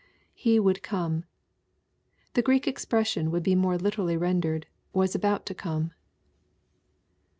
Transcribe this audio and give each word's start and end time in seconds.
[He 0.33 0.59
woidd 0.59 0.81
come.] 0.81 1.25
The 2.33 2.41
Greek 2.41 2.67
expression 2.67 3.29
would 3.29 3.43
be 3.43 3.53
more 3.53 3.77
lit«* 3.77 3.99
rally 3.99 4.17
rendered," 4.17 4.65
was 4.93 5.13
about 5.13 5.45
to 5.45 5.53
come. 5.53 5.91